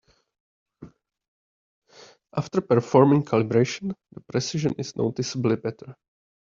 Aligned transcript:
After 2.35 2.59
performing 2.59 3.21
calibration, 3.23 3.93
the 4.13 4.21
precision 4.21 4.73
is 4.79 4.95
noticeably 4.95 5.57
better. 5.57 5.95